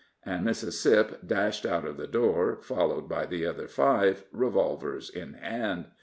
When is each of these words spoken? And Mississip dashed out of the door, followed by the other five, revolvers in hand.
And 0.25 0.43
Mississip 0.43 1.27
dashed 1.27 1.63
out 1.63 1.85
of 1.85 1.95
the 1.97 2.07
door, 2.07 2.57
followed 2.63 3.07
by 3.07 3.27
the 3.27 3.45
other 3.45 3.67
five, 3.67 4.23
revolvers 4.31 5.11
in 5.11 5.33
hand. 5.33 5.89